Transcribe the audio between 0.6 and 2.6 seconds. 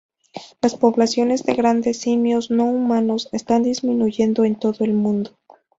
Las poblaciones de grandes simios